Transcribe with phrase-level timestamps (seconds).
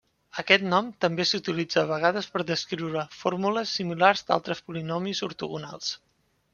[0.41, 5.97] Aquest nom també s'utilitza a vegades per descriure fórmules similars d'altres polinomis ortogonals.